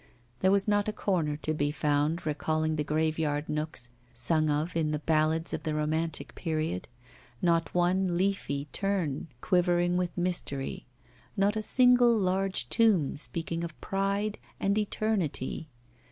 There 0.39 0.49
was 0.49 0.67
not 0.67 0.87
a 0.87 0.91
corner 0.93 1.37
to 1.37 1.53
be 1.53 1.69
found 1.69 2.25
recalling 2.25 2.75
the 2.75 2.83
graveyard 2.83 3.47
nooks 3.47 3.91
sung 4.15 4.49
of 4.49 4.75
in 4.75 4.89
the 4.89 4.97
ballads 4.97 5.53
of 5.53 5.61
the 5.61 5.75
romantic 5.75 6.33
period, 6.33 6.87
not 7.39 7.75
one 7.75 8.17
leafy 8.17 8.65
turn 8.71 9.27
quivering 9.41 9.97
with 9.97 10.17
mystery, 10.17 10.87
not 11.37 11.55
a 11.55 11.61
single 11.61 12.17
large 12.17 12.67
tomb 12.69 13.15
speaking 13.15 13.63
of 13.63 13.79
pride 13.79 14.39
and 14.59 14.75
eternity. 14.75 15.69